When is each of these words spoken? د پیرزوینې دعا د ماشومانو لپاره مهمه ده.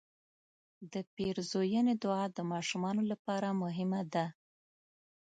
د 0.91 0.93
پیرزوینې 1.15 1.93
دعا 2.03 2.23
د 2.31 2.39
ماشومانو 2.51 3.01
لپاره 3.11 3.57
مهمه 3.61 4.01
ده. 4.13 4.25